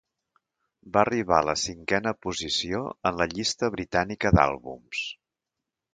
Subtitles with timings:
[0.95, 5.05] Va arribar a la cinquena posició en la llista britànica d'àlbums.